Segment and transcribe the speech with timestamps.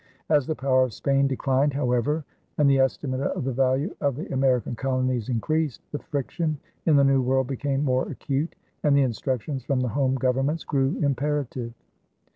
[0.29, 2.25] As the power of Spain declined, however,
[2.57, 7.03] and the estimate of the value of the American colonies increased, the friction in the
[7.03, 11.73] New World became more acute and the instructions from the home governments grew imperative.